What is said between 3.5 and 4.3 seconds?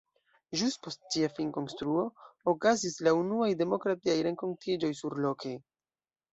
demokratiaj